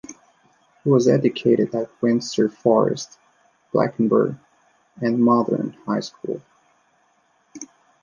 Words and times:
He 0.83 0.89
was 0.89 1.07
educated 1.07 1.75
at 1.75 1.91
Windsor 2.01 2.49
Forest, 2.49 3.19
Blankenburg 3.71 4.35
and 4.99 5.19
Modern 5.23 5.73
High 5.85 5.99
School. 5.99 6.41